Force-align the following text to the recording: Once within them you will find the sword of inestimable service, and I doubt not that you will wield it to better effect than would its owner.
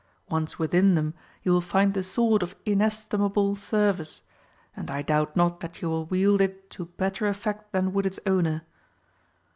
Once 0.29 0.57
within 0.57 0.95
them 0.95 1.13
you 1.43 1.51
will 1.51 1.61
find 1.61 1.93
the 1.93 2.01
sword 2.01 2.41
of 2.41 2.55
inestimable 2.65 3.55
service, 3.55 4.23
and 4.75 4.89
I 4.89 5.03
doubt 5.03 5.35
not 5.35 5.59
that 5.59 5.79
you 5.79 5.91
will 5.91 6.05
wield 6.07 6.41
it 6.41 6.71
to 6.71 6.85
better 6.85 7.27
effect 7.27 7.71
than 7.71 7.93
would 7.93 8.07
its 8.07 8.19
owner. 8.25 8.63